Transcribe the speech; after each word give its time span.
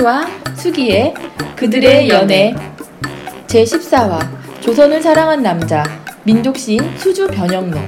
신이와 0.00 0.26
수기의 0.56 1.14
그들의 1.56 2.08
연애 2.08 2.54
제14화 3.46 4.26
조선을 4.60 5.02
사랑한 5.02 5.42
남자 5.42 5.84
민족시인 6.24 6.96
수주 6.96 7.26
변형로 7.28 7.78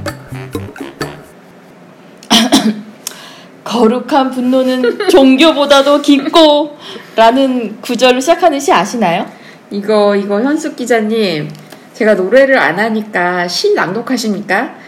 거룩한 3.64 4.30
분노는 4.30 5.08
종교보다도 5.08 6.02
깊고 6.02 6.76
라는 7.16 7.80
구절로 7.80 8.20
시작하는 8.20 8.60
시 8.60 8.72
아시나요? 8.72 9.26
이거 9.70 10.14
이거 10.14 10.42
현숙 10.42 10.76
기자님 10.76 11.50
제가 11.94 12.14
노래를 12.14 12.58
안 12.58 12.78
하니까 12.78 13.48
시 13.48 13.74
낭독하십니까? 13.74 14.81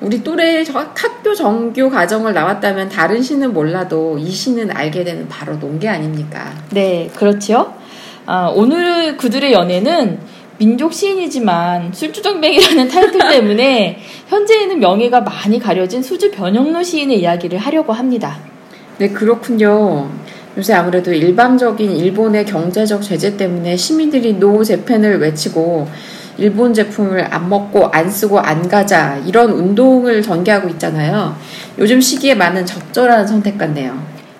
우리 0.00 0.22
또래 0.22 0.64
학교 0.94 1.34
정교 1.34 1.90
과정을 1.90 2.32
나왔다면 2.32 2.88
다른 2.88 3.20
시는 3.20 3.52
몰라도 3.52 4.16
이 4.18 4.30
시는 4.30 4.70
알게 4.70 5.02
되는 5.02 5.28
바로 5.28 5.56
논게 5.56 5.88
아닙니까? 5.88 6.52
네, 6.70 7.10
그렇지요. 7.16 7.74
아, 8.26 8.52
오늘 8.54 9.16
그들의 9.16 9.52
연애는 9.52 10.20
민족 10.58 10.92
시인이지만 10.92 11.92
술주정뱅이라는 11.92 12.88
타이틀 12.90 13.20
때문에 13.28 13.98
현재에는 14.28 14.78
명예가 14.78 15.22
많이 15.22 15.58
가려진 15.58 16.02
수주 16.02 16.30
변형로 16.30 16.82
시인의 16.82 17.20
이야기를 17.20 17.58
하려고 17.58 17.92
합니다. 17.92 18.38
네, 18.98 19.08
그렇군요. 19.08 20.10
요새 20.56 20.74
아무래도 20.74 21.12
일방적인 21.12 21.96
일본의 21.96 22.44
경제적 22.46 23.02
제재 23.02 23.36
때문에 23.36 23.76
시민들이 23.76 24.32
노 24.34 24.64
재팬을 24.64 25.20
외치고 25.20 25.88
일본 26.38 26.72
제품을 26.72 27.32
안 27.34 27.48
먹고 27.48 27.88
안 27.92 28.08
쓰고 28.08 28.38
안 28.38 28.68
가자 28.68 29.16
이런 29.26 29.50
운동을 29.50 30.22
전개하고 30.22 30.68
있잖아요. 30.70 31.36
요즘 31.78 32.00
시기에 32.00 32.34
맞는 32.34 32.64
적절한 32.64 33.26
선택 33.26 33.58
같네요. 33.58 33.98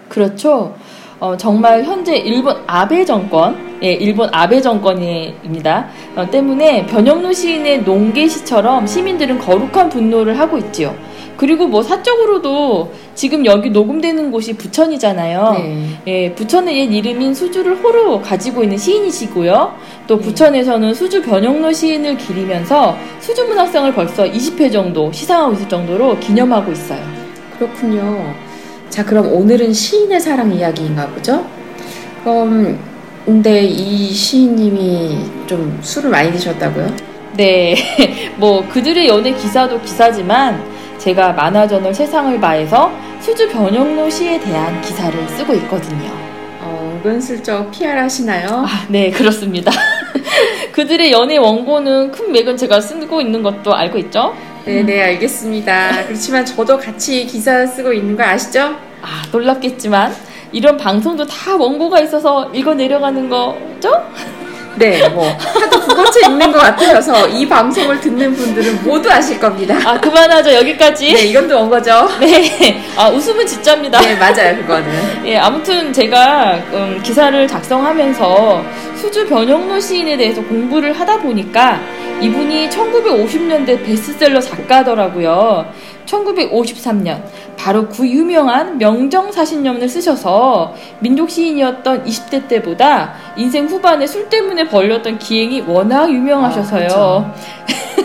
그렇죠. 0.08 0.76
어, 1.20 1.36
정말 1.36 1.82
현재 1.82 2.16
일본 2.16 2.56
아베 2.68 3.04
정권, 3.04 3.78
예, 3.82 3.92
일본 3.92 4.28
아베 4.32 4.60
정권입니다. 4.60 5.88
어, 6.14 6.30
때문에 6.30 6.86
변형로 6.86 7.32
시인의 7.32 7.82
농계 7.82 8.28
시처럼 8.28 8.86
시민들은 8.86 9.38
거룩한 9.38 9.88
분노를 9.88 10.38
하고 10.38 10.56
있지요. 10.58 10.94
그리고 11.38 11.68
뭐 11.68 11.84
사적으로도 11.84 12.92
지금 13.14 13.46
여기 13.46 13.70
녹음되는 13.70 14.32
곳이 14.32 14.54
부천이잖아요. 14.54 15.52
네. 15.56 16.00
예, 16.08 16.34
부천의 16.34 16.76
옛 16.76 16.92
이름인 16.92 17.32
수주를 17.32 17.76
호로 17.76 18.20
가지고 18.20 18.64
있는 18.64 18.76
시인이시고요. 18.76 19.72
또 20.08 20.18
네. 20.18 20.24
부천에서는 20.24 20.92
수주 20.94 21.22
변형로 21.22 21.72
시인을 21.72 22.18
기리면서 22.18 22.98
수주 23.20 23.44
문학상을 23.44 23.94
벌써 23.94 24.24
20회 24.24 24.72
정도 24.72 25.12
시상하고 25.12 25.52
있을 25.52 25.68
정도로 25.68 26.18
기념하고 26.18 26.72
있어요. 26.72 27.00
그렇군요. 27.56 28.34
자, 28.90 29.04
그럼 29.04 29.32
오늘은 29.32 29.72
시인의 29.72 30.20
사랑 30.20 30.52
이야기인가 30.52 31.06
보죠? 31.06 31.46
그럼 32.24 32.76
근데 33.24 33.62
이 33.62 34.12
시인님이 34.12 35.18
좀 35.46 35.78
술을 35.82 36.10
많이 36.10 36.32
드셨다고요? 36.32 36.96
네, 37.36 37.76
뭐 38.38 38.66
그들의 38.68 39.06
연애 39.06 39.32
기사도 39.32 39.80
기사지만 39.82 40.77
제가 40.98 41.32
만화저널 41.32 41.94
세상을 41.94 42.40
봐에서 42.40 42.90
수주 43.20 43.48
변형로 43.48 44.10
시에 44.10 44.38
대한 44.40 44.80
기사를 44.82 45.28
쓰고 45.28 45.54
있거든요. 45.54 46.10
어, 46.60 47.00
은근슬쩍 47.04 47.70
PR 47.70 47.96
하시나요? 47.98 48.64
아, 48.66 48.86
네, 48.88 49.10
그렇습니다. 49.10 49.70
그들의 50.72 51.10
연애 51.12 51.36
원고는 51.36 52.10
큰 52.12 52.32
맥은 52.32 52.56
제가 52.56 52.80
쓰고 52.80 53.20
있는 53.20 53.42
것도 53.42 53.74
알고 53.74 53.98
있죠? 53.98 54.34
네, 54.64 54.82
네, 54.82 55.02
알겠습니다. 55.02 56.06
그렇지만 56.06 56.44
저도 56.44 56.78
같이 56.78 57.24
기사 57.26 57.64
쓰고 57.66 57.92
있는 57.92 58.16
거 58.16 58.22
아시죠? 58.24 58.76
아, 59.00 59.22
놀랍겠지만 59.32 60.14
이런 60.52 60.76
방송도 60.76 61.26
다 61.26 61.56
원고가 61.56 62.00
있어서 62.00 62.50
읽어 62.52 62.74
내려가는 62.74 63.28
거죠? 63.28 63.92
네, 64.78 65.08
뭐 65.08 65.28
하도 65.28 65.80
국어책 65.80 66.24
읽는 66.24 66.52
것 66.52 66.58
같아서 66.58 67.26
이 67.28 67.48
방송을 67.48 68.00
듣는 68.00 68.34
분들은 68.34 68.84
모두 68.84 69.10
아실 69.10 69.38
겁니다. 69.40 69.76
아 69.84 70.00
그만하죠 70.00 70.54
여기까지. 70.54 71.12
네, 71.12 71.24
이건 71.24 71.48
또온 71.48 71.68
거죠. 71.68 72.08
네, 72.20 72.82
아 72.96 73.08
웃음은 73.08 73.46
진짜입니다. 73.46 74.00
네, 74.00 74.14
맞아요 74.14 74.56
그거는. 74.58 75.26
예, 75.26 75.36
아무튼 75.36 75.92
제가 75.92 76.54
음, 76.72 77.00
기사를 77.02 77.46
작성하면서 77.48 78.64
수주 78.96 79.26
변형로 79.26 79.80
시인에 79.80 80.16
대해서 80.16 80.42
공부를 80.42 80.92
하다 80.92 81.18
보니까 81.18 81.80
이분이 82.20 82.68
1950년대 82.68 83.84
베스트셀러 83.84 84.40
작가더라고요. 84.40 85.72
1953년 86.08 87.22
바로 87.56 87.88
그 87.88 88.08
유명한 88.08 88.78
명정사신년을 88.78 89.88
쓰셔서 89.88 90.74
민족 91.00 91.30
시인이었던 91.30 92.04
20대 92.04 92.48
때보다 92.48 93.14
인생 93.36 93.66
후반에 93.66 94.06
술 94.06 94.28
때문에 94.28 94.64
벌렸던 94.68 95.18
기행이 95.18 95.62
워낙 95.62 96.10
유명하셔서요. 96.10 96.88
아, 96.90 97.34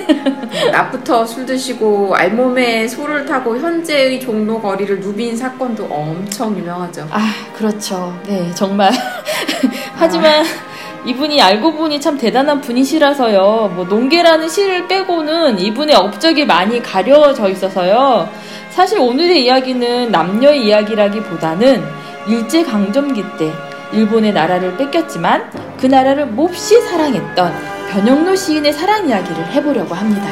낮부터 0.71 1.25
술 1.25 1.45
드시고 1.45 2.13
알몸에 2.15 2.87
소를 2.87 3.25
타고 3.25 3.57
현재의 3.57 4.19
종로 4.19 4.59
거리를 4.61 4.99
누빈 4.99 5.35
사건도 5.37 5.85
엄청 5.85 6.57
유명하죠. 6.57 7.07
아 7.11 7.31
그렇죠. 7.55 8.17
네 8.27 8.51
정말 8.53 8.91
하지만 9.95 10.41
아. 10.41 10.72
이분이 11.05 11.41
알고 11.41 11.73
보니 11.73 11.99
참 11.99 12.17
대단한 12.17 12.61
분이시라서요. 12.61 13.73
뭐 13.75 13.85
농계라는 13.85 14.47
시를 14.47 14.87
빼고는 14.87 15.59
이분의 15.59 15.95
업적이 15.95 16.45
많이 16.45 16.81
가려져 16.81 17.49
있어서요. 17.49 18.29
사실 18.69 18.99
오늘의 18.99 19.43
이야기는 19.43 20.11
남녀의 20.11 20.65
이야기라기보다는 20.65 21.83
일제 22.27 22.63
강점기 22.63 23.21
때 23.37 23.51
일본의 23.91 24.33
나라를 24.33 24.77
뺏겼지만 24.77 25.51
그 25.79 25.87
나라를 25.87 26.27
몹시 26.27 26.81
사랑했던 26.81 27.53
변형로 27.91 28.35
시인의 28.35 28.71
사랑 28.71 29.07
이야기를 29.07 29.51
해보려고 29.51 29.93
합니다. 29.93 30.27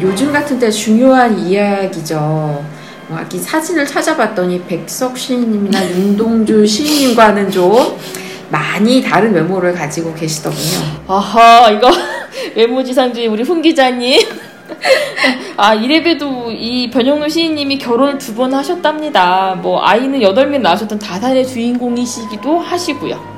요즘 0.00 0.32
같은 0.32 0.58
때 0.58 0.70
중요한 0.70 1.38
이야기죠. 1.38 2.64
뭐, 3.08 3.18
아기 3.18 3.38
사진을 3.38 3.86
찾아봤더니 3.86 4.64
백석 4.64 5.16
시인님이나 5.16 5.88
윤동주 5.90 6.66
시인님과는 6.66 7.50
좀 7.52 7.96
많이 8.50 9.02
다른 9.02 9.32
외모를 9.34 9.72
가지고 9.74 10.14
계시더군요. 10.14 11.02
아하, 11.08 11.70
이거 11.70 11.90
외모지상주의 12.56 13.26
우리 13.26 13.42
훈 13.42 13.60
기자님. 13.62 14.20
아, 15.56 15.74
이래봬도 15.74 16.50
이 16.52 16.90
변영로 16.90 17.28
시인님이 17.28 17.78
결혼을 17.78 18.18
두 18.18 18.34
번 18.34 18.52
하셨답니다. 18.52 19.54
뭐, 19.62 19.82
아이는 19.82 20.20
여덟 20.22 20.48
명 20.48 20.62
낳으셨던 20.62 20.98
다산의 20.98 21.46
주인공이시기도 21.46 22.58
하시고요. 22.58 23.35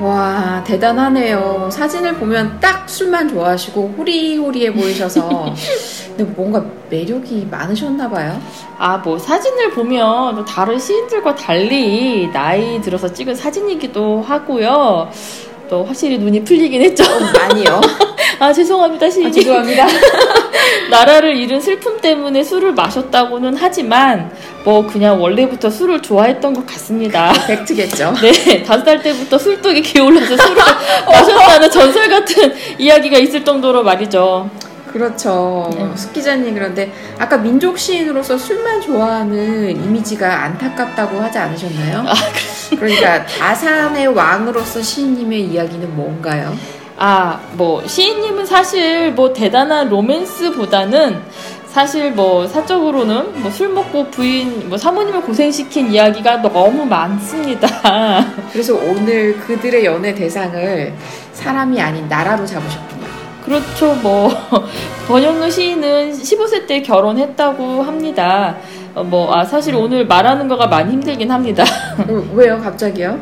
와 0.00 0.62
대단하네요. 0.66 1.70
사진을 1.72 2.14
보면 2.16 2.58
딱 2.60 2.88
술만 2.88 3.28
좋아하시고 3.30 3.94
호리호리해 3.96 4.72
보이셔서 4.74 5.54
근데 6.16 6.24
뭔가 6.34 6.62
매력이 6.90 7.48
많으셨나 7.50 8.08
봐요. 8.10 8.38
아 8.78 8.98
뭐 8.98 9.18
사진을 9.18 9.70
보면 9.70 10.44
다른 10.44 10.78
시인들과 10.78 11.34
달리 11.34 12.28
나이 12.32 12.80
들어서 12.82 13.10
찍은 13.12 13.34
사진이기도 13.34 14.20
하고요. 14.22 15.08
또 15.70 15.84
확실히 15.84 16.18
눈이 16.18 16.44
풀리긴 16.44 16.82
했죠. 16.82 17.02
어, 17.04 17.18
많이요. 17.38 17.80
아 18.38 18.52
죄송합니다 18.52 19.08
시인님. 19.08 19.28
아, 19.28 19.32
죄송합니다. 19.32 19.86
나라를 20.90 21.36
잃은 21.36 21.60
슬픔 21.60 22.00
때문에 22.00 22.42
술을 22.44 22.72
마셨다고는 22.72 23.56
하지만 23.58 24.30
뭐 24.64 24.86
그냥 24.86 25.20
원래부터 25.20 25.70
술을 25.70 26.02
좋아했던 26.02 26.54
것 26.54 26.66
같습니다. 26.66 27.32
팩트겠죠. 27.46 28.14
네, 28.20 28.62
다섯 28.62 28.84
살 28.84 29.02
때부터 29.02 29.38
술독이 29.38 29.82
기울어서 29.82 30.36
술을 30.36 30.56
마셨다는 31.06 31.70
전설 31.70 32.08
같은 32.08 32.52
이야기가 32.78 33.18
있을 33.18 33.44
정도로 33.44 33.82
말이죠. 33.82 34.50
그렇죠. 34.92 35.68
네. 35.74 35.90
숙 35.94 36.12
기자님 36.14 36.54
그런데 36.54 36.90
아까 37.18 37.36
민족 37.36 37.78
시인으로서 37.78 38.38
술만 38.38 38.80
좋아하는 38.80 39.70
이미지가 39.70 40.44
안타깝다고 40.44 41.20
하지 41.20 41.36
않으셨나요? 41.36 42.04
아, 42.06 42.14
그러니까 42.70 43.26
다산의 43.26 44.06
왕으로서 44.08 44.80
시인님의 44.80 45.42
이야기는 45.42 45.94
뭔가요? 45.94 46.56
아, 46.98 47.40
뭐 47.52 47.86
시인님은 47.86 48.46
사실 48.46 49.12
뭐 49.12 49.32
대단한 49.32 49.88
로맨스보다는 49.88 51.20
사실 51.66 52.10
뭐 52.12 52.46
사적으로는 52.46 53.42
뭐 53.42 53.50
술 53.50 53.68
먹고 53.68 54.06
부인 54.10 54.68
뭐 54.70 54.78
사모님을 54.78 55.20
고생시킨 55.22 55.92
이야기가 55.92 56.40
너무 56.40 56.86
많습니다. 56.86 57.68
그래서 58.50 58.74
오늘 58.74 59.36
그들의 59.36 59.84
연애 59.84 60.14
대상을 60.14 60.94
사람이 61.32 61.78
아닌 61.80 62.08
나라로 62.08 62.46
잡으셨군요. 62.46 63.06
그렇죠. 63.44 63.94
뭐 63.96 64.30
번영로 65.06 65.50
시인은 65.50 66.12
15세 66.12 66.66
때 66.66 66.80
결혼했다고 66.82 67.82
합니다. 67.82 68.56
어, 68.94 69.04
뭐 69.04 69.34
아, 69.34 69.44
사실 69.44 69.74
오늘 69.74 70.06
말하는 70.06 70.48
거가 70.48 70.66
많이 70.68 70.92
힘들긴 70.94 71.30
합니다. 71.30 71.62
어, 72.08 72.24
왜요, 72.32 72.58
갑자기요? 72.58 73.20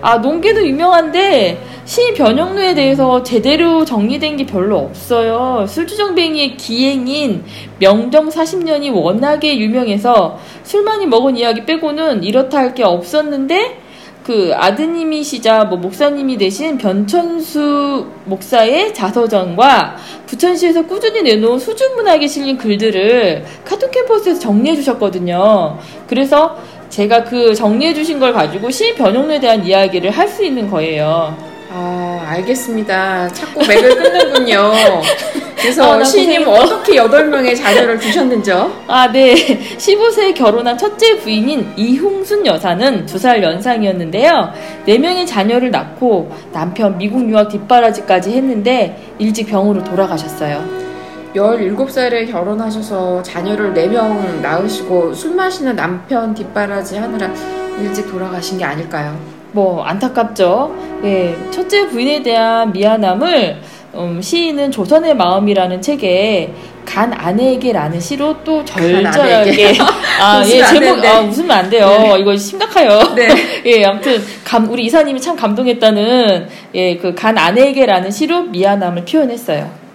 아 0.00 0.18
농계도 0.18 0.66
유명한데 0.66 1.60
시 1.84 2.12
변형로에 2.14 2.74
대해서 2.74 3.22
제대로 3.22 3.84
정리된 3.84 4.36
게 4.36 4.46
별로 4.46 4.78
없어요. 4.78 5.64
술주정뱅이의 5.66 6.56
기행인 6.56 7.44
명정 7.78 8.28
40년이 8.28 8.94
워낙에 8.94 9.58
유명해서 9.58 10.38
술 10.62 10.82
많이 10.84 11.06
먹은 11.06 11.36
이야기 11.36 11.64
빼고는 11.64 12.22
이렇다 12.22 12.58
할 12.58 12.68
게 12.74 12.84
없었는데 12.84 13.80
그 14.22 14.52
아드님이시자 14.54 15.64
뭐 15.64 15.78
목사님이 15.78 16.36
되신 16.36 16.76
변천수 16.76 18.06
목사의 18.26 18.92
자서전과 18.92 19.96
부천시에서 20.26 20.84
꾸준히 20.84 21.22
내놓은 21.22 21.58
수준문학에 21.58 22.26
실린 22.26 22.58
글들을 22.58 23.42
카톡 23.64 23.90
캠퍼스에서 23.90 24.38
정리해 24.38 24.76
주셨거든요. 24.76 25.78
그래서 26.06 26.58
제가 26.88 27.24
그 27.24 27.54
정리해 27.54 27.92
주신 27.94 28.18
걸 28.18 28.32
가지고 28.32 28.70
시인 28.70 28.94
변형로에 28.94 29.40
대한 29.40 29.64
이야기를 29.64 30.10
할 30.10 30.28
수 30.28 30.44
있는 30.44 30.70
거예요. 30.70 31.36
아, 31.70 32.24
알겠습니다. 32.30 33.28
자꾸 33.32 33.60
맥을 33.66 33.96
끊는군요. 33.96 34.72
그래서 35.56 35.92
아, 35.92 35.96
나 35.96 36.04
시인님. 36.04 36.46
어떻게 36.46 36.94
8명의 36.94 37.56
자녀를 37.56 37.98
두셨는지요? 37.98 38.84
아, 38.86 39.10
네. 39.10 39.34
15세에 39.76 40.34
결혼한 40.34 40.78
첫째 40.78 41.18
부인인 41.18 41.72
이홍순 41.76 42.46
여사는 42.46 43.06
두 43.06 43.18
살 43.18 43.42
연상이었는데요. 43.42 44.52
네 44.86 44.98
명의 44.98 45.26
자녀를 45.26 45.70
낳고 45.70 46.30
남편 46.52 46.96
미국 46.96 47.28
유학 47.28 47.48
뒷바라지까지 47.50 48.30
했는데 48.32 48.96
일찍 49.18 49.48
병으로 49.48 49.82
돌아가셨어요. 49.84 50.87
17살에 51.34 52.30
결혼하셔서 52.30 53.22
자녀를 53.22 53.74
4명 53.74 54.40
낳으시고 54.40 55.12
술 55.14 55.34
마시는 55.34 55.76
남편 55.76 56.34
뒷바라지 56.34 56.96
하느라 56.96 57.30
일찍 57.80 58.10
돌아가신 58.10 58.58
게 58.58 58.64
아닐까요? 58.64 59.16
뭐 59.52 59.82
안타깝죠. 59.84 60.74
예, 61.04 61.36
첫째 61.50 61.86
부인에 61.88 62.22
대한 62.22 62.72
미안함을 62.72 63.56
음, 63.94 64.20
시인은 64.20 64.70
조선의 64.70 65.16
마음이라는 65.16 65.80
책에 65.80 66.52
간 66.84 67.12
아내에게라는 67.12 68.00
시로 68.00 68.34
또 68.44 68.64
절절하게. 68.64 69.74
아, 70.20 70.42
예, 70.46 70.64
제목. 70.64 71.04
아, 71.04 71.20
웃으면 71.20 71.50
안 71.50 71.70
돼요. 71.70 71.86
네. 71.88 72.18
이거 72.20 72.36
심각해요. 72.36 73.14
네. 73.14 73.28
예, 73.66 73.84
아무튼 73.84 74.20
감, 74.44 74.70
우리 74.70 74.84
이사님이 74.86 75.20
참 75.20 75.36
감동했다는 75.36 76.48
예, 76.74 76.96
그 76.96 77.14
간 77.14 77.36
아내에게라는 77.38 78.10
시로 78.10 78.42
미안함을 78.42 79.04
표현했어요. 79.04 79.87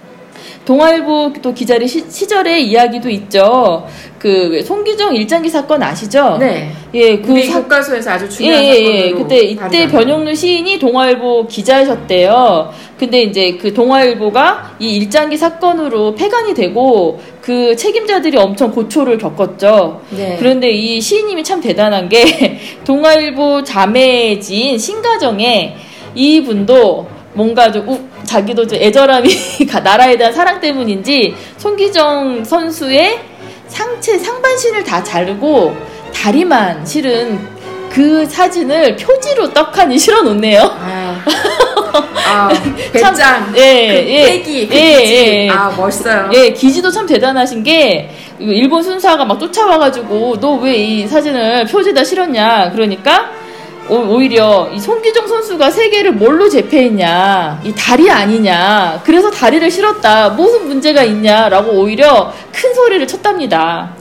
동아일보 0.65 1.33
또 1.41 1.53
기자리 1.53 1.87
시, 1.87 2.09
시절의 2.09 2.65
이야기도 2.67 3.09
있죠. 3.09 3.85
그 4.17 4.61
송기정 4.63 5.13
일장기 5.15 5.49
사건 5.49 5.83
아시죠? 5.83 6.37
네. 6.39 6.71
예, 6.93 7.17
그 7.19 7.33
우리 7.33 7.43
사, 7.43 7.61
교과서에서 7.61 8.11
아주 8.11 8.25
예, 8.25 8.29
중요한 8.29 8.63
예, 8.63 8.69
예. 8.69 8.99
사건으로 9.09 9.17
그때 9.23 9.39
이때. 9.39 9.87
변영루 9.87 10.33
시인이 10.33 10.79
동아일보 10.79 11.47
기자이셨대요. 11.47 12.71
근데 12.97 13.23
이제 13.23 13.57
그 13.61 13.73
동아일보가 13.73 14.75
이 14.79 14.95
일장기 14.95 15.35
사건으로 15.35 16.15
폐간이 16.15 16.53
되고 16.53 17.19
그 17.41 17.75
책임자들이 17.75 18.37
엄청 18.37 18.71
고초를 18.71 19.17
겪었죠. 19.17 20.01
네. 20.11 20.37
그런데 20.39 20.69
이 20.71 21.01
시인님이 21.01 21.43
참 21.43 21.59
대단한 21.59 22.07
게 22.07 22.59
동아일보 22.85 23.63
자매지인 23.63 24.77
신가정에 24.77 25.75
이분도 26.15 27.07
뭔가 27.33 27.69
좀 27.71 27.89
우- 27.89 28.12
자기도 28.23 28.65
좀 28.67 28.79
애절함이 28.81 29.29
가- 29.69 29.79
나라에 29.79 30.17
대한 30.17 30.33
사랑 30.33 30.59
때문인지 30.59 31.35
손기정 31.57 32.43
선수의 32.43 33.19
상체 33.67 34.17
상반신을 34.17 34.83
다 34.83 35.03
자르고 35.03 35.75
다리만 36.13 36.85
실은 36.85 37.39
그 37.89 38.25
사진을 38.25 38.95
표지로 38.95 39.53
떡하니 39.53 39.97
실어 39.99 40.21
놓네요. 40.23 40.61
아, 40.63 41.21
아 42.27 42.49
배짱, 42.91 43.53
예, 43.55 43.61
예. 43.61 44.23
패기, 44.25 44.67
그 44.67 44.75
예, 44.75 44.99
기지. 45.01 45.13
예, 45.13 45.43
예. 45.45 45.49
아 45.49 45.69
멋있어요. 45.77 46.29
예, 46.33 46.49
기지도 46.51 46.89
참 46.89 47.05
대단하신 47.05 47.61
게 47.63 48.09
일본 48.39 48.81
순사가 48.81 49.25
막 49.25 49.39
쫓아와가지고 49.39 50.39
너 50.39 50.57
왜 50.57 50.73
이 50.75 51.07
사진을 51.07 51.65
표지에다 51.67 52.03
실었냐 52.03 52.71
그러니까 52.73 53.29
오, 53.89 53.95
오히려 53.95 54.69
이 54.73 54.79
손기정 54.79 55.27
선수가 55.27 55.69
세계를 55.69 56.13
뭘로 56.13 56.47
제패했냐 56.49 57.61
이 57.65 57.73
다리 57.77 58.09
아니냐 58.09 59.01
그래서 59.03 59.29
다리를 59.29 59.69
실었다 59.69 60.29
무슨 60.29 60.67
문제가 60.67 61.03
있냐라고 61.03 61.71
오히려 61.71 62.31
큰 62.53 62.73
소리를 62.73 63.05
쳤답니다. 63.07 63.91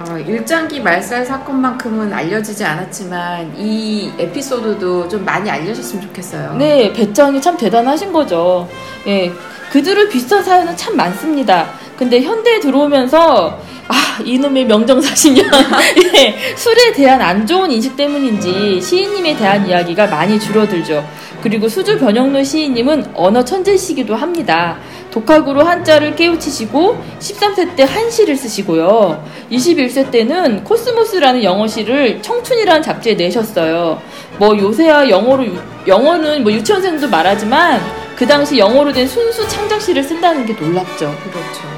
어, 0.00 0.16
일장기 0.16 0.80
말살 0.80 1.26
사건만큼은 1.26 2.10
알려지지 2.12 2.64
않았지만 2.64 3.52
이 3.58 4.10
에피소드도 4.18 5.08
좀 5.08 5.24
많이 5.26 5.50
알려졌으면 5.50 6.06
좋겠어요. 6.06 6.54
네, 6.54 6.90
배짱이 6.94 7.40
참 7.42 7.54
대단하신 7.56 8.10
거죠. 8.10 8.66
예, 9.06 9.30
그들을 9.70 10.08
비슷한 10.08 10.42
사연은 10.42 10.74
참 10.74 10.96
많습니다. 10.96 11.66
근데 11.98 12.22
현대에 12.22 12.60
들어오면서 12.60 13.58
아 13.92 14.18
이놈의 14.24 14.66
명정사신년 14.66 15.50
예, 16.14 16.36
술에 16.56 16.92
대한 16.92 17.20
안 17.20 17.44
좋은 17.44 17.70
인식 17.72 17.96
때문인지 17.96 18.80
시인님에 18.80 19.36
대한 19.36 19.66
이야기가 19.66 20.06
많이 20.06 20.38
줄어들죠. 20.38 21.04
그리고 21.42 21.68
수주 21.68 21.98
변영로 21.98 22.44
시인님은 22.44 23.12
언어 23.14 23.44
천재시기도 23.44 24.14
합니다. 24.14 24.78
독학으로 25.10 25.62
한자를 25.64 26.14
깨우치시고 26.14 27.02
13세 27.18 27.74
때 27.74 27.82
한시를 27.82 28.36
쓰시고요. 28.36 29.24
21세 29.50 30.08
때는 30.12 30.62
코스모스라는 30.62 31.42
영어 31.42 31.66
시를 31.66 32.22
청춘이라는 32.22 32.82
잡지에 32.82 33.14
내셨어요. 33.14 34.00
뭐 34.38 34.56
요새야 34.56 35.08
영어로 35.08 35.46
유- 35.46 35.58
영어는 35.88 36.44
뭐 36.44 36.52
유치원생도 36.52 37.08
말하지만 37.08 37.80
그 38.14 38.24
당시 38.24 38.56
영어로 38.58 38.92
된 38.92 39.08
순수 39.08 39.48
창작시를 39.48 40.04
쓴다는 40.04 40.46
게 40.46 40.52
놀랍죠. 40.52 41.12
그렇죠. 41.24 41.69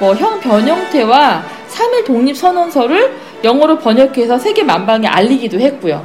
뭐 0.00 0.14
형 0.14 0.40
변형태와 0.40 1.44
3일 1.70 2.04
독립선언서를 2.06 3.12
영어로 3.44 3.78
번역해서 3.78 4.38
세계 4.38 4.62
만방에 4.62 5.06
알리기도 5.06 5.60
했고요. 5.60 6.02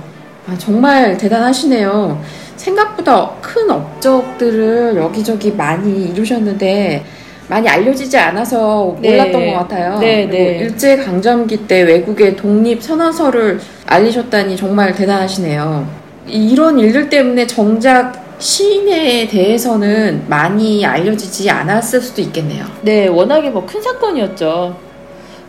아, 0.48 0.56
정말 0.58 1.18
대단하시네요. 1.18 2.22
생각보다 2.58 3.32
큰 3.42 3.70
업적들을 3.72 4.96
여기저기 4.98 5.52
많이 5.52 6.10
이루셨는데 6.10 7.04
많이 7.48 7.68
알려지지 7.70 8.18
않아서 8.18 8.96
네. 9.00 9.12
몰랐던 9.12 9.48
것 9.48 9.54
같아요. 9.60 10.00
네, 10.00 10.26
네. 10.30 10.58
일제 10.60 10.98
강점기 10.98 11.68
때 11.68 11.82
외국의 11.82 12.36
독립 12.36 12.82
선언서를 12.82 13.60
알리셨다니 13.86 14.58
정말 14.58 14.94
대단하시네요. 14.94 15.88
이- 16.28 16.50
이런 16.52 16.80
일들 16.80 17.10
때문에 17.10 17.46
정작 17.48 18.25
시인에 18.40 19.28
대해서는 19.28 20.26
많이 20.28 20.86
알려지지 20.86 21.50
않았을 21.50 22.02
수도 22.02 22.22
있겠네요. 22.22 22.66
네, 22.82 23.08
워낙에 23.08 23.50
뭐 23.50 23.66
큰 23.66 23.82
사건이었죠. 23.82 24.76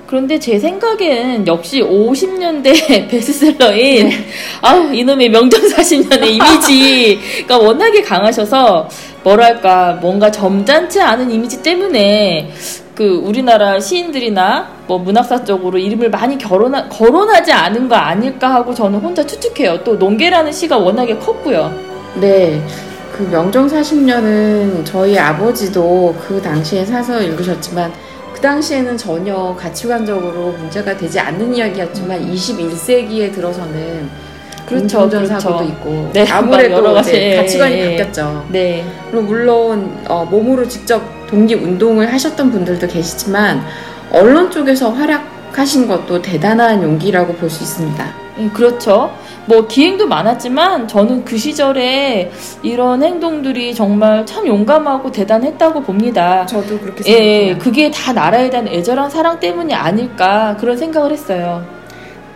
그런데 0.06 0.38
제 0.38 0.56
생각엔 0.58 1.46
역시 1.48 1.82
50년대 1.82 3.08
베스트셀러인 3.10 4.10
아우 4.62 4.92
이놈의 4.94 5.28
명정사신년의 5.30 6.36
이미지가 6.36 7.58
워낙에 7.58 8.02
강하셔서 8.02 8.88
뭐랄까 9.24 9.98
뭔가 10.00 10.30
점잖지 10.30 11.00
않은 11.00 11.28
이미지 11.32 11.60
때문에 11.60 12.52
그 12.94 13.20
우리나라 13.24 13.80
시인들이나 13.80 14.68
뭐 14.86 14.98
문학사 14.98 15.44
쪽으로 15.44 15.76
이름을 15.76 16.08
많이 16.08 16.38
결혼하, 16.38 16.88
거론하지 16.88 17.50
않은 17.50 17.88
거 17.88 17.96
아닐까 17.96 18.54
하고 18.54 18.72
저는 18.72 19.00
혼자 19.00 19.26
추측해요. 19.26 19.82
또 19.82 19.96
농계라는 19.96 20.52
시가 20.52 20.78
워낙에 20.78 21.16
컸고요. 21.16 21.95
네. 22.20 22.62
그 23.16 23.22
명정 23.22 23.66
40년은 23.66 24.84
저희 24.84 25.18
아버지도 25.18 26.14
그 26.26 26.40
당시에 26.40 26.84
사서 26.84 27.20
읽으셨지만 27.22 27.92
그 28.34 28.40
당시에는 28.40 28.96
전혀 28.98 29.56
가치관적으로 29.58 30.52
문제가 30.52 30.94
되지 30.94 31.18
않는 31.18 31.54
이야기였지만 31.54 32.30
21세기에 32.30 33.32
들어서는 33.32 34.10
그렇죠, 34.66 34.98
공정전 34.98 35.24
그렇죠. 35.24 35.40
사고도 35.40 35.64
있고 35.64 36.10
네, 36.12 36.26
아무래도 36.28 37.00
네, 37.02 37.32
예, 37.32 37.36
가치관이 37.36 37.74
예. 37.74 37.96
바뀌었죠. 37.96 38.46
네. 38.50 38.84
그리고 39.10 39.24
물론 39.26 39.96
어, 40.08 40.26
몸으로 40.30 40.68
직접 40.68 41.02
독립 41.28 41.62
운동을 41.62 42.12
하셨던 42.12 42.50
분들도 42.50 42.86
계시지만 42.86 43.64
언론 44.12 44.50
쪽에서 44.50 44.90
활약하신 44.90 45.88
것도 45.88 46.20
대단한 46.20 46.82
용기라고 46.82 47.32
볼 47.34 47.48
수 47.48 47.62
있습니다. 47.62 48.25
예, 48.38 48.48
그렇죠. 48.50 49.10
뭐 49.46 49.66
기행도 49.66 50.06
많았지만 50.06 50.88
저는 50.88 51.24
그 51.24 51.38
시절에 51.38 52.30
이런 52.62 53.02
행동들이 53.02 53.74
정말 53.74 54.26
참 54.26 54.46
용감하고 54.46 55.10
대단했다고 55.12 55.82
봅니다. 55.82 56.44
저도 56.46 56.78
그렇게 56.78 57.04
예, 57.06 57.12
생각해요. 57.12 57.58
그게 57.58 57.90
다 57.90 58.12
나라에 58.12 58.50
대한 58.50 58.68
애절한 58.68 59.10
사랑 59.10 59.40
때문이 59.40 59.74
아닐까 59.74 60.56
그런 60.58 60.76
생각을 60.76 61.12
했어요. 61.12 61.64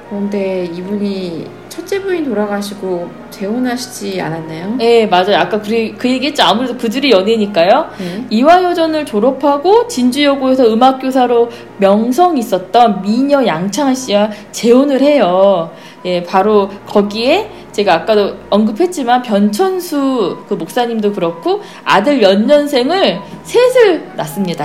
그런데 0.08 0.64
이분이 0.64 1.46
첫째 1.68 2.02
부인 2.02 2.24
돌아가시고 2.24 3.08
재혼하시지 3.30 4.20
않았나요? 4.20 4.76
예, 4.80 5.06
맞아요. 5.06 5.36
아까 5.36 5.60
그, 5.60 5.94
그 5.96 6.10
얘기했죠. 6.10 6.42
아무래도 6.42 6.76
그들이 6.76 7.12
연예니까요. 7.12 7.90
네. 7.98 8.26
이화여전을 8.28 9.06
졸업하고 9.06 9.86
진주여고에서 9.86 10.72
음악교사로 10.72 11.48
명성 11.78 12.36
있었던 12.36 13.02
미녀 13.02 13.46
양창아 13.46 13.94
씨와 13.94 14.30
재혼을 14.50 15.00
해요. 15.00 15.70
예, 16.04 16.22
바로 16.22 16.70
거기에 16.86 17.50
제가 17.72 17.94
아까도 17.94 18.36
언급했지만 18.48 19.22
변천수 19.22 20.44
그 20.48 20.54
목사님도 20.54 21.12
그렇고 21.12 21.62
아들 21.84 22.22
연년생을 22.22 23.20
셋을 23.44 24.12
낳습니다. 24.16 24.64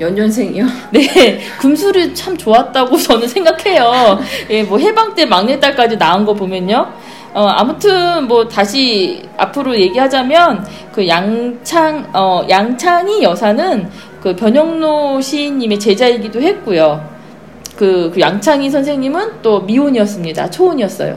연년생이요? 0.00 0.64
네, 0.90 1.40
금술이 1.58 2.14
참 2.14 2.36
좋았다고 2.36 2.96
저는 2.96 3.28
생각해요. 3.28 4.18
예, 4.50 4.62
뭐 4.62 4.78
해방 4.78 5.14
때 5.14 5.26
막내딸까지 5.26 5.96
낳은 5.96 6.24
거 6.24 6.34
보면요. 6.34 6.86
어, 7.32 7.46
아무튼 7.46 8.26
뭐 8.26 8.48
다시 8.48 9.22
앞으로 9.36 9.78
얘기하자면 9.78 10.66
그 10.92 11.06
양창 11.06 12.10
어 12.12 12.44
양창희 12.48 13.22
여사는 13.22 13.88
그 14.20 14.34
변영로 14.34 15.20
시인님의 15.20 15.78
제자이기도 15.78 16.40
했고요. 16.40 17.19
그, 17.80 18.10
그 18.12 18.20
양창희 18.20 18.68
선생님은 18.68 19.40
또 19.40 19.62
미혼이었습니다. 19.62 20.50
초혼이었어요. 20.50 21.16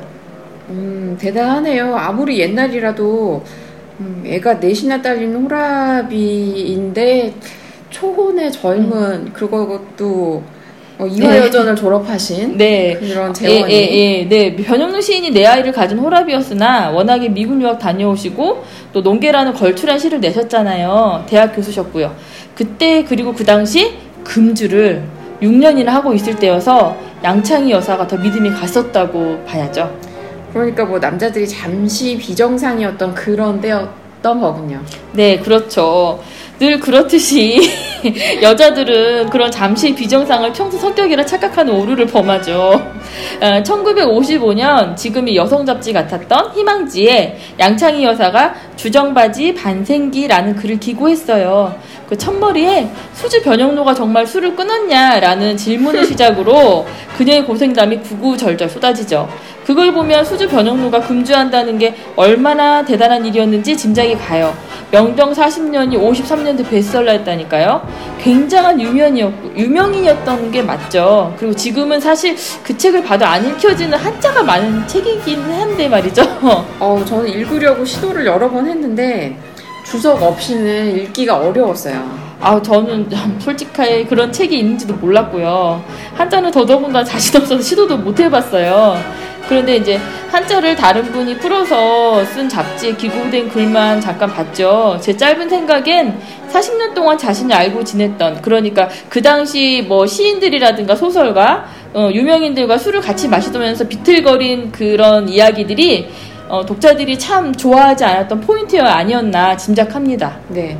음, 0.70 1.18
대단하네요. 1.20 1.94
아무리 1.94 2.40
옛날이라도 2.40 3.44
음, 4.00 4.24
애가 4.26 4.54
넷이나 4.54 5.02
딸린 5.02 5.36
호라비인데 5.36 7.34
초혼의 7.90 8.50
젊은 8.54 8.92
음. 8.94 9.32
그것도 9.34 10.42
어, 11.00 11.06
이화여전을 11.06 11.76
네. 11.76 11.82
졸업하신 11.82 12.58
네. 12.58 12.98
그런 12.98 13.34
재원이. 13.34 13.74
예, 13.74 13.78
예, 13.78 14.22
예, 14.22 14.30
네. 14.30 14.56
변형로 14.56 15.02
시인이 15.02 15.32
네 15.32 15.46
아이를 15.46 15.74
가진 15.74 16.00
호랍이었으나 16.00 16.92
워낙에 16.92 17.28
미국 17.28 17.62
유학 17.62 17.78
다녀오시고 17.78 18.64
또 18.94 19.02
농계라는 19.02 19.52
걸출한 19.52 20.00
시를 20.00 20.22
내셨잖아요. 20.22 21.26
대학 21.28 21.54
교수셨고요. 21.54 22.16
그때 22.56 23.04
그리고 23.04 23.34
그 23.34 23.44
당시 23.44 23.96
금주를 24.24 25.04
6년이나 25.44 25.88
하고 25.88 26.14
있을 26.14 26.36
때여서 26.36 26.96
양창희 27.24 27.72
여사가 27.72 28.08
더 28.08 28.18
믿음이 28.18 28.50
갔었다고 28.52 29.44
봐야죠. 29.46 29.96
그러니까 30.52 30.86
뭐 30.86 31.00
남자들이 31.00 31.48
잠시 31.48 32.18
비정상이었던 32.18 33.14
그런 33.16 33.60
때였던 33.60 34.40
거군요. 34.40 34.82
네, 35.14 35.38
그렇죠. 35.38 36.20
늘 36.60 36.80
그렇듯이 36.80 37.60
여자들은 38.42 39.30
그런 39.30 39.50
잠시 39.50 39.94
비정상을 39.94 40.54
평소 40.54 40.78
성격이라 40.78 41.26
착각하는 41.26 41.74
오류를 41.74 42.06
범하죠. 42.06 42.82
1955년 43.42 44.92
어, 44.92 44.96
지금이 44.96 45.36
여성 45.36 45.66
잡지 45.66 45.92
같았던 45.92 46.52
희망지에 46.54 47.38
양창희 47.60 48.04
여사가 48.04 48.54
주정바지 48.76 49.54
반생기라는 49.56 50.56
글을 50.56 50.80
기고했어요. 50.80 51.76
그 52.08 52.18
첫머리에 52.18 52.90
수지 53.14 53.42
변형로가 53.42 53.94
정말 53.94 54.28
술을 54.28 54.56
끊었냐라는 54.56 55.58
질문을 55.58 56.06
시작으로 56.08 56.86
그녀의 57.18 57.46
고생담이 57.46 58.02
구구절절 58.02 58.70
쏟아지죠. 58.70 59.30
그걸 59.66 59.94
보면 59.94 60.26
수주 60.26 60.48
변형로가 60.50 61.02
금주한다는 61.02 61.78
게 61.78 61.96
얼마나 62.16 62.84
대단한 62.84 63.26
일이었는지 63.26 63.78
짐작이 63.78 64.16
가요. 64.18 64.54
명정 64.92 65.34
40년이 65.34 65.94
53년도 65.94 66.70
베스트셀러 66.70 67.12
했다니까요. 67.14 67.88
굉장한 68.20 68.80
유명이었고, 68.80 69.58
유명인이었던 69.58 70.52
게 70.52 70.62
맞죠. 70.62 71.34
그리고 71.38 71.56
지금은 71.56 72.00
사실 72.00 72.36
그 72.62 72.78
책을 72.78 73.04
봐도 73.04 73.26
안 73.26 73.44
읽혀지는 73.44 73.98
한자가 73.98 74.44
많은 74.44 74.88
책이긴 74.88 75.42
한데 75.42 75.88
말이죠. 75.88 76.22
어, 76.80 77.04
저는 77.06 77.28
읽으려고 77.28 77.84
시도를 77.84 78.26
여러 78.26 78.50
번 78.50 78.63
했는데 78.68 79.38
주석 79.86 80.22
없이는 80.22 80.98
읽기가 80.98 81.38
어려웠어요. 81.38 82.24
아, 82.40 82.62
저는 82.62 83.10
솔직하게 83.40 84.06
그런 84.06 84.32
책이 84.32 84.60
있는지도 84.60 84.96
몰랐고요. 84.96 85.84
한자는 86.16 86.52
더더군다나 86.52 87.06
자신 87.06 87.38
없어서 87.38 87.62
시도도 87.62 87.98
못 87.98 88.20
해봤어요. 88.20 88.98
그런데 89.48 89.76
이제 89.76 90.00
한자를 90.32 90.76
다른 90.76 91.04
분이 91.04 91.38
풀어서 91.38 92.24
쓴 92.26 92.50
잡지에 92.50 92.96
기고된 92.96 93.50
글만 93.50 94.02
잠깐 94.02 94.34
봤죠. 94.34 94.98
제 95.02 95.16
짧은 95.16 95.48
생각엔 95.48 96.20
40년 96.52 96.94
동안 96.94 97.18
자신이 97.18 97.54
알고 97.54 97.84
지냈던 97.84 98.42
그러니까 98.42 98.90
그 99.10 99.22
당시 99.22 99.86
뭐 99.88 100.06
시인들이라든가 100.06 100.96
소설가 100.96 101.66
어, 101.94 102.10
유명인들과 102.12 102.78
술을 102.78 103.02
같이 103.02 103.28
마시면서 103.28 103.88
비틀거린 103.88 104.72
그런 104.72 105.30
이야기들이 105.30 106.10
어, 106.50 106.66
독자들이 106.66 107.18
참 107.18 107.54
좋아하지 107.54 108.04
않았던 108.04 108.42
포인트가 108.42 108.96
아니었나 108.98 109.56
짐작합니다. 109.58 110.38
네. 110.50 110.78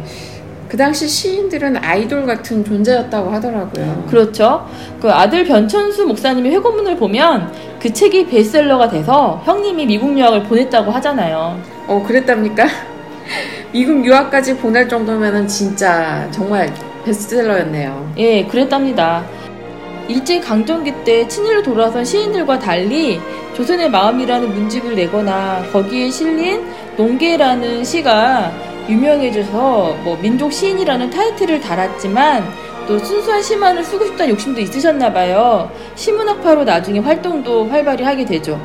그 0.68 0.78
당시 0.78 1.08
시인들은 1.08 1.78
아이돌 1.78 2.26
같은 2.26 2.66
존재였다고 2.66 3.30
하더라고요. 3.30 4.06
그렇죠. 4.10 4.68
그 5.00 5.12
아들 5.12 5.46
변천수 5.46 6.06
목사님의 6.08 6.52
회고문을 6.54 6.98
보면 6.98 7.54
그 7.80 7.94
책이 7.94 8.26
베스트셀러가 8.26 8.90
돼서 8.90 9.40
형님이 9.46 9.86
미국 9.86 10.18
유학을 10.18 10.44
보냈다고 10.46 10.90
하잖아요. 10.90 11.60
어, 11.86 12.04
그랬답니까? 12.08 12.66
미국 13.72 14.04
유학까지 14.04 14.58
보낼 14.58 14.90
정도면은 14.90 15.48
진짜 15.48 16.28
정말 16.32 16.74
베스트셀러였네요. 17.06 18.14
예, 18.18 18.44
그랬답니다. 18.46 19.24
일제 20.08 20.40
강점기 20.40 21.04
때 21.04 21.28
친일로 21.28 21.62
돌아선 21.62 22.04
시인들과 22.04 22.58
달리 22.60 23.20
조선의 23.54 23.90
마음이라는 23.92 24.54
문집을 24.54 24.96
내거나 24.96 25.64
거기에 25.72 26.10
실린 26.10 26.66
농계라는 26.98 27.84
시가 27.84 28.52
유명해져서 28.90 29.98
뭐 30.04 30.18
민족 30.22 30.52
시인이라는 30.52 31.10
타이틀을 31.10 31.62
달았지만 31.62 32.44
또 32.88 33.00
순수한 33.00 33.42
시만을 33.42 33.84
쓰고 33.84 34.06
싶다는 34.06 34.34
욕심도 34.34 34.60
있으셨나 34.60 35.14
봐요. 35.14 35.72
시문학파로 35.96 36.64
나중에 36.66 37.00
활동도 37.00 37.68
활발히 37.68 38.04
하게 38.04 38.26
되죠. 38.26 38.60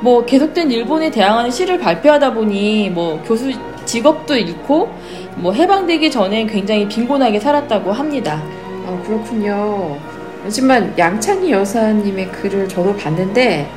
뭐 0.00 0.24
계속된 0.24 0.70
일본에 0.70 1.10
대항하는 1.10 1.50
시를 1.50 1.78
발표하다 1.78 2.34
보니 2.34 2.90
뭐 2.90 3.22
교수 3.24 3.52
직업도 3.84 4.36
잃고 4.36 4.90
뭐 5.36 5.52
해방되기 5.52 6.10
전에 6.10 6.46
굉장히 6.46 6.88
빈곤하게 6.88 7.38
살았다고 7.38 7.92
합니다. 7.92 8.42
아 8.86 9.02
그렇군요. 9.06 9.96
하지만 10.42 10.92
양창희 10.98 11.52
여사님의 11.52 12.32
글을 12.32 12.68
저도 12.68 12.96
봤는데 12.96 13.68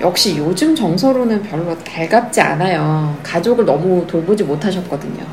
역시 0.00 0.36
요즘 0.38 0.74
정서로는 0.74 1.42
별로 1.42 1.76
달갑지 1.78 2.40
않아요. 2.40 3.16
가족을 3.22 3.64
너무 3.64 4.06
돌보지 4.06 4.44
못하셨거든요. 4.44 5.24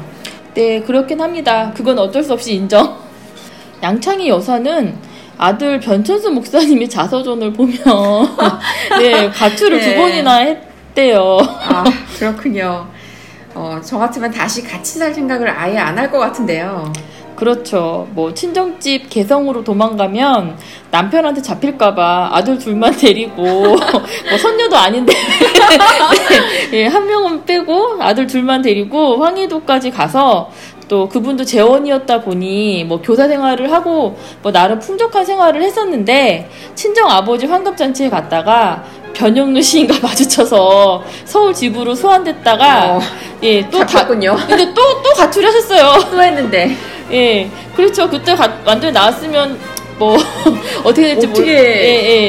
네, 0.56 0.82
그렇긴 0.82 1.22
합니다. 1.22 1.72
그건 1.76 2.00
어쩔 2.00 2.24
수 2.24 2.34
없이 2.34 2.56
인정. 2.56 2.98
양창희 3.84 4.28
여사는 4.30 4.96
아들 5.38 5.80
변천수 5.80 6.32
목사님의 6.32 6.90
자서전을 6.90 7.54
보면 7.54 7.76
네, 9.00 9.30
가출을 9.30 9.80
네. 9.80 9.94
두 9.96 10.02
번이나 10.02 10.38
했대요. 10.38 11.38
아, 11.42 11.84
그렇군요. 12.18 12.88
어, 13.54 13.80
저 13.84 13.98
같으면 14.00 14.32
다시 14.32 14.64
같이 14.64 14.98
살 14.98 15.14
생각을 15.14 15.48
아예 15.50 15.78
안 15.78 15.98
할 15.98 16.10
것 16.10 16.18
같은데요. 16.20 16.92
그렇죠. 17.36 18.08
뭐 18.12 18.34
친정집 18.34 19.10
개성으로 19.10 19.64
도망가면 19.64 20.58
남편한테 20.92 21.42
잡힐까봐 21.42 22.30
아들 22.32 22.58
둘만 22.58 22.96
데리고 22.98 23.44
뭐 23.44 24.38
선녀도 24.42 24.78
아닌데 24.78 25.14
네, 26.72 26.84
예, 26.84 26.88
한 26.88 27.06
명은 27.06 27.46
빼고 27.46 27.98
아들 28.00 28.28
둘만 28.28 28.62
데리고 28.62 29.18
황해도까지 29.24 29.92
가서 29.92 30.50
또 30.88 31.10
그분도 31.10 31.44
재원이었다 31.44 32.22
보니 32.22 32.84
뭐 32.86 33.02
교사 33.02 33.28
생활을 33.28 33.72
하고 33.72 34.18
뭐 34.42 34.52
나름 34.52 34.80
풍족한 34.80 35.26
생활을 35.26 35.62
했었는데 35.64 36.50
친정 36.76 37.10
아버지 37.10 37.48
환갑잔치에 37.48 38.10
갔다가 38.10 38.84
변영루 39.14 39.62
시인과 39.62 39.96
마주쳐서 40.06 41.04
서울 41.26 41.54
집으로 41.54 41.96
소환됐다가 41.96 42.98
어, 42.98 43.00
예또 43.42 43.86
다군요. 43.86 44.36
근데 44.48 44.74
또 44.74 44.96
또 45.06 45.14
가출하셨어요. 45.14 46.10
또 46.12 46.22
했는데 46.22 46.76
예, 47.12 47.50
그렇죠. 47.76 48.10
그때 48.10 48.36
가, 48.36 48.58
완전히 48.66 48.94
나왔으면 48.94 49.58
뭐 49.98 50.18
어떻게 50.84 51.14
될지 51.14 51.28
모르. 51.28 51.48
예, 51.48 51.54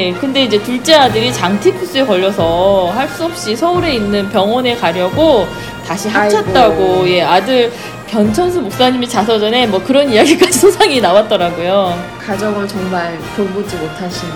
예. 0.07 0.13
근데 0.19 0.43
이제 0.43 0.61
둘째 0.63 0.93
아들이 0.95 1.33
장티푸스에 1.33 2.05
걸려서 2.05 2.91
할 2.95 3.07
수 3.09 3.25
없이 3.25 3.55
서울에 3.55 3.93
있는 3.95 4.29
병원에 4.29 4.75
가려고 4.75 5.47
다시 5.85 6.07
합쳤다고 6.09 6.83
아이고. 6.83 7.09
예 7.09 7.21
아들 7.23 7.71
변천수 8.07 8.61
목사님이 8.61 9.07
자서전에 9.09 9.67
뭐 9.67 9.81
그런 9.83 10.09
이야기까지 10.11 10.53
소상이 10.59 11.01
나왔더라고요. 11.01 11.97
가정을 12.25 12.67
정말 12.67 13.17
돌보지 13.35 13.75
못하신 13.77 14.29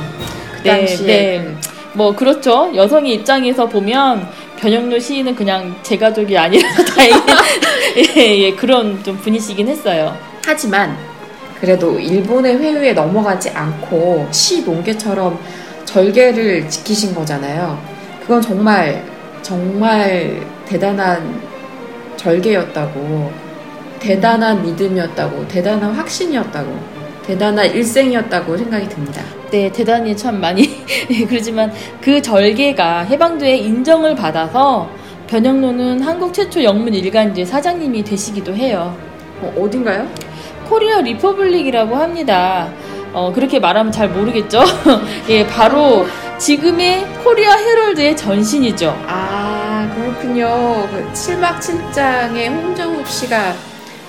그 0.57 0.63
네, 0.63 0.69
당시에 0.77 1.05
네. 1.05 1.55
그뭐 1.93 2.15
그렇죠. 2.15 2.71
여성의 2.75 3.13
입장에서 3.15 3.65
보면 3.67 4.27
변영로 4.59 4.99
시인은 4.99 5.35
그냥 5.35 5.75
제 5.83 5.97
가족이 5.97 6.37
아니라 6.37 6.67
다행히 6.95 7.21
예, 8.17 8.39
예, 8.45 8.51
그런 8.55 9.01
좀 9.03 9.17
분이시긴 9.17 9.67
했어요. 9.67 10.17
하지만 10.45 10.97
그래도 11.59 11.99
일본의 11.99 12.57
회유에 12.57 12.93
넘어가지 12.93 13.49
않고 13.51 14.27
시 14.31 14.63
농계처럼 14.63 15.39
절개를 15.85 16.67
지키신 16.69 17.13
거잖아요. 17.13 17.79
그건 18.21 18.41
정말 18.41 19.03
정말 19.41 20.41
대단한 20.65 21.41
절개였다고, 22.15 23.31
대단한 23.99 24.63
믿음이었다고, 24.63 25.47
대단한 25.47 25.91
확신이었다고, 25.91 26.79
대단한 27.25 27.65
일생이었다고 27.71 28.57
생각이 28.57 28.87
듭니다. 28.87 29.21
네, 29.51 29.71
대단히 29.71 30.15
참 30.15 30.39
많이 30.39 30.85
그러지만 31.27 31.71
그 31.99 32.21
절개가 32.21 33.01
해방도에 33.01 33.57
인정을 33.57 34.15
받아서 34.15 34.89
변영로는 35.27 36.01
한국 36.01 36.33
최초 36.33 36.63
영문 36.63 36.93
일간지 36.93 37.45
사장님이 37.45 38.03
되시기도 38.03 38.55
해요. 38.55 38.95
어, 39.41 39.53
어딘가요? 39.59 40.07
Korea 40.71 41.01
Republic이라고 41.01 41.97
합니다. 41.97 42.71
어, 43.11 43.33
그렇게 43.35 43.59
말하면 43.59 43.91
잘 43.91 44.07
모르겠죠? 44.07 44.63
예, 45.27 45.45
바로 45.45 46.07
지금의 46.37 47.05
Korea 47.25 47.57
Herald의 47.57 48.15
전신이죠. 48.15 48.95
아. 49.05 49.51
아 49.81 49.95
그렇군요. 49.95 50.87
그 50.91 51.11
7막 51.13 51.59
7장의 51.59 52.49
홍정욱 52.49 53.07
씨가 53.07 53.53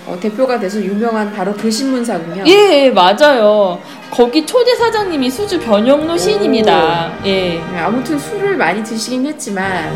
어, 0.06 0.18
대표가 0.20 0.58
돼서 0.58 0.78
유명한 0.80 1.32
바로 1.32 1.52
그 1.54 1.70
신문사군요. 1.70 2.44
예, 2.46 2.90
맞아요. 2.90 3.80
거기 4.10 4.44
초대 4.44 4.74
사장님이 4.74 5.30
수주 5.30 5.60
변영로 5.60 6.18
시인입니다. 6.18 7.12
예. 7.24 7.58
네, 7.58 7.78
아무튼 7.78 8.18
술을 8.18 8.56
많이 8.56 8.84
드시긴 8.84 9.26
했지만 9.26 9.90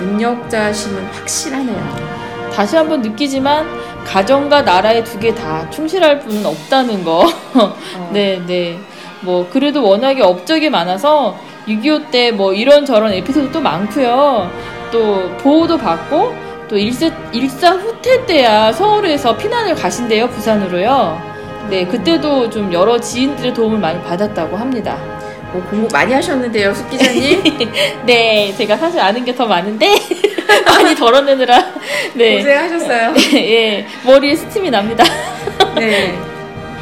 능력자심은 0.00 1.04
확실하네요. 1.04 2.21
다시 2.54 2.76
한번 2.76 3.00
느끼지만 3.02 3.66
가정과 4.04 4.62
나라에 4.62 5.02
두개 5.04 5.34
다 5.34 5.68
충실할 5.70 6.20
분은 6.20 6.44
없다는 6.44 7.04
거. 7.04 7.20
어, 7.54 8.10
네, 8.12 8.40
네. 8.46 8.78
뭐 9.20 9.48
그래도 9.50 9.82
워낙에 9.84 10.20
업적이 10.22 10.70
많아서 10.70 11.36
6.25 11.68 12.10
때 12.10 12.32
뭐 12.32 12.52
이런저런 12.52 13.12
에피소드도 13.12 13.60
많고요. 13.60 14.50
또 14.90 15.30
보호도 15.38 15.78
받고 15.78 16.34
또 16.68 16.76
일사, 16.76 17.10
일사 17.32 17.70
후퇴 17.72 18.26
때야 18.26 18.72
서울에서 18.72 19.36
피난을 19.36 19.74
가신대요, 19.74 20.28
부산으로요. 20.28 21.20
네, 21.70 21.86
그때도 21.86 22.50
좀 22.50 22.72
여러 22.72 22.98
지인들의 22.98 23.54
도움을 23.54 23.78
많이 23.78 24.02
받았다고 24.02 24.56
합니다. 24.56 24.98
뭐 25.52 25.62
공부 25.70 25.86
많이 25.92 26.12
하셨는데요, 26.12 26.74
숙 26.74 26.90
기자님. 26.90 27.42
네, 28.06 28.52
제가 28.56 28.76
사실 28.76 29.00
아는 29.00 29.24
게 29.24 29.34
더 29.34 29.46
많은데 29.46 29.94
많이 30.66 30.94
덜어내느라 30.94 31.64
네, 32.14 32.38
고생하셨어요. 32.38 33.14
예, 33.34 33.86
머리에 34.04 34.36
스팀이 34.36 34.70
납니다. 34.70 35.04
네. 35.76 36.18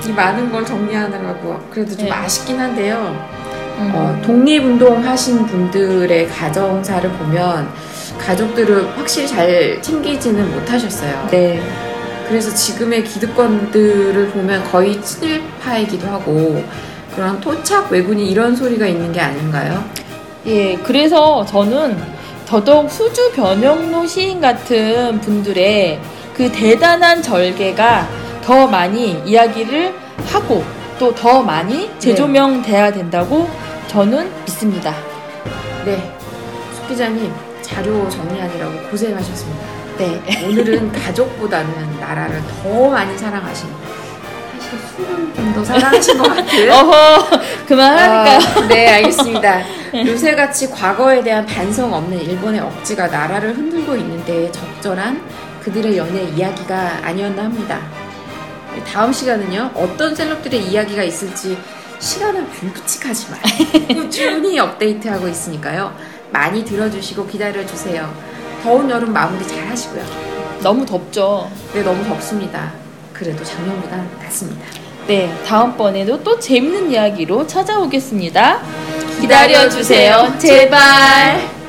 이 0.06 0.12
많은 0.12 0.50
걸 0.50 0.64
정리하느라고 0.64 1.58
그래도 1.70 1.96
좀 1.96 2.06
네. 2.06 2.10
아쉽긴 2.10 2.58
한데요. 2.58 3.28
음. 3.78 3.92
어, 3.94 4.20
독립운동 4.24 5.04
하신 5.04 5.46
분들의 5.46 6.28
가정사를 6.28 7.10
보면 7.10 7.68
가족들을 8.18 8.98
확실히 8.98 9.28
잘 9.28 9.80
챙기지는 9.80 10.52
못하셨어요. 10.52 11.28
네, 11.30 11.62
그래서 12.28 12.54
지금의 12.54 13.04
기득권들을 13.04 14.28
보면 14.28 14.64
거의 14.70 15.00
친일파이기도 15.02 16.06
하고 16.06 16.62
그런 17.14 17.40
토착 17.40 17.90
왜군이 17.90 18.30
이런 18.30 18.54
소리가 18.54 18.86
있는 18.86 19.12
게 19.12 19.20
아닌가요? 19.20 19.84
예, 20.46 20.76
그래서 20.76 21.44
저는 21.44 21.96
더더욱 22.50 22.90
수주 22.90 23.30
변영로 23.30 24.04
시인 24.08 24.40
같은 24.40 25.20
분들의 25.20 26.00
그 26.34 26.50
대단한 26.50 27.22
절개가 27.22 28.08
더 28.42 28.66
많이 28.66 29.22
이야기를 29.24 29.94
하고 30.26 30.64
또 30.98 31.14
더 31.14 31.42
많이 31.42 31.88
재조명돼야 32.00 32.92
된다고 32.92 33.48
저는 33.86 34.28
믿습니다. 34.44 34.92
네, 35.84 36.12
숙 36.74 36.88
기자님 36.88 37.32
자료 37.62 38.08
정리하느라고 38.08 38.90
고생하셨습니다. 38.90 39.64
네. 39.98 40.20
오늘은 40.44 40.90
가족보다는 40.90 42.00
나라를 42.00 42.42
더 42.62 42.90
많이 42.90 43.16
술은 43.16 43.99
좀더 45.34 45.64
사랑하신 45.64 46.18
것 46.18 46.28
같은 46.28 46.70
어허, 46.72 47.40
그만하니까요. 47.66 48.64
아, 48.64 48.68
네, 48.68 48.88
알겠습니다. 48.94 49.62
요새같이 50.06 50.70
과거에 50.70 51.22
대한 51.22 51.44
반성 51.46 51.92
없는 51.92 52.20
일본의 52.20 52.60
억지가 52.60 53.08
나라를 53.08 53.56
흔들고 53.56 53.96
있는데 53.96 54.50
적절한 54.52 55.22
그들의 55.62 55.96
연애 55.96 56.22
이야기가 56.22 57.00
아니었나 57.02 57.44
합니다. 57.44 57.80
다음 58.86 59.12
시간은요, 59.12 59.72
어떤 59.74 60.14
셀럽들의 60.14 60.62
이야기가 60.66 61.02
있을지 61.02 61.58
시간을 61.98 62.46
불규칙하지만 62.46 63.40
꾸준히 63.88 64.58
업데이트하고 64.58 65.28
있으니까요. 65.28 65.94
많이 66.32 66.64
들어주시고 66.64 67.26
기다려주세요. 67.26 68.12
더운 68.62 68.88
여름 68.88 69.12
마무리 69.12 69.46
잘 69.46 69.66
하시고요. 69.66 70.04
너무 70.62 70.86
덥죠. 70.86 71.50
네, 71.72 71.82
너무 71.82 72.04
덥습니다. 72.04 72.72
그래도 73.20 73.44
작년보다 73.44 73.96
낫습니다. 74.18 74.64
네, 75.06 75.30
다음번에도 75.46 76.22
또 76.24 76.40
재밌는 76.40 76.90
이야기로 76.90 77.46
찾아오겠습니다. 77.46 78.62
기다려주세요. 79.20 80.36
제발. 80.38 81.59